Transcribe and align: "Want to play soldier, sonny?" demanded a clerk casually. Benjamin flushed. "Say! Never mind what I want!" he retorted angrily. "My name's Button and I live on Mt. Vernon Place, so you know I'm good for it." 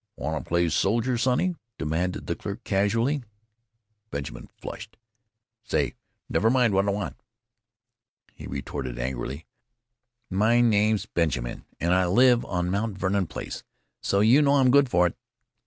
"Want 0.15 0.43
to 0.43 0.49
play 0.49 0.67
soldier, 0.69 1.15
sonny?" 1.15 1.57
demanded 1.77 2.27
a 2.27 2.33
clerk 2.33 2.63
casually. 2.63 3.23
Benjamin 4.09 4.49
flushed. 4.57 4.97
"Say! 5.63 5.93
Never 6.27 6.49
mind 6.49 6.73
what 6.73 6.87
I 6.87 6.91
want!" 6.91 7.17
he 8.33 8.47
retorted 8.47 8.97
angrily. 8.97 9.45
"My 10.27 10.59
name's 10.59 11.05
Button 11.05 11.63
and 11.79 11.93
I 11.93 12.07
live 12.07 12.43
on 12.45 12.71
Mt. 12.71 12.97
Vernon 12.97 13.27
Place, 13.27 13.63
so 14.01 14.21
you 14.21 14.41
know 14.41 14.55
I'm 14.55 14.71
good 14.71 14.89
for 14.89 15.05
it." 15.05 15.15